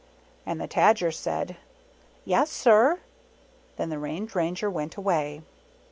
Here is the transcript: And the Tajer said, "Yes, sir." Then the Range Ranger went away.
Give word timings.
And 0.47 0.59
the 0.59 0.67
Tajer 0.67 1.13
said, 1.13 1.57
"Yes, 2.25 2.49
sir." 2.49 3.01
Then 3.75 3.89
the 3.91 3.99
Range 3.99 4.33
Ranger 4.33 4.67
went 4.67 4.97
away. 4.97 5.43